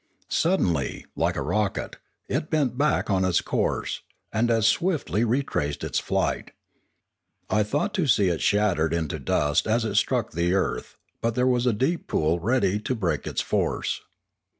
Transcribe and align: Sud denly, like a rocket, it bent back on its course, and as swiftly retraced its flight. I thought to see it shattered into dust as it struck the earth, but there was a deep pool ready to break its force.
Sud 0.29 0.59
denly, 0.61 1.05
like 1.15 1.35
a 1.35 1.43
rocket, 1.43 1.97
it 2.27 2.49
bent 2.49 2.75
back 2.75 3.11
on 3.11 3.23
its 3.23 3.39
course, 3.39 4.01
and 4.33 4.49
as 4.49 4.65
swiftly 4.65 5.23
retraced 5.23 5.83
its 5.83 5.99
flight. 5.99 6.49
I 7.51 7.61
thought 7.61 7.93
to 7.93 8.07
see 8.07 8.29
it 8.29 8.41
shattered 8.41 8.95
into 8.95 9.19
dust 9.19 9.67
as 9.67 9.85
it 9.85 9.93
struck 9.93 10.31
the 10.31 10.55
earth, 10.55 10.97
but 11.21 11.35
there 11.35 11.45
was 11.45 11.67
a 11.67 11.71
deep 11.73 12.07
pool 12.07 12.39
ready 12.39 12.79
to 12.79 12.95
break 12.95 13.27
its 13.27 13.41
force. 13.41 14.01